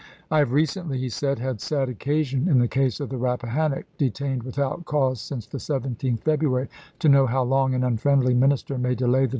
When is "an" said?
7.75-7.83